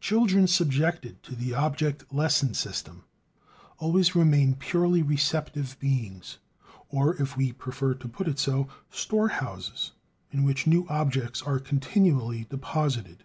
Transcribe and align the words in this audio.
Children 0.00 0.48
subjected 0.48 1.22
to 1.22 1.36
the 1.36 1.54
object 1.54 2.12
lesson 2.12 2.54
system 2.54 3.04
always 3.78 4.16
remain 4.16 4.56
purely 4.56 5.00
receptive 5.00 5.78
beings; 5.78 6.38
or, 6.88 7.14
if 7.22 7.36
we 7.36 7.52
prefer 7.52 7.94
to 7.94 8.08
put 8.08 8.26
it 8.26 8.40
so, 8.40 8.66
storehouses 8.90 9.92
in 10.32 10.42
which 10.42 10.66
new 10.66 10.88
objects 10.88 11.40
are 11.40 11.60
continually 11.60 12.48
deposited. 12.50 13.22